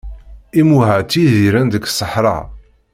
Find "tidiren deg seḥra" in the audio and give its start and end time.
1.11-2.37